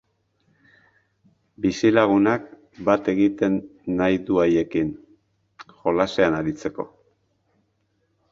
Bizilagunak 1.65 2.47
bat 2.87 3.11
egiten 3.13 3.57
nahi 3.99 4.17
du 4.29 4.41
haiekin, 4.45 4.89
jolasean 5.75 6.39
aritzeko. 6.39 6.87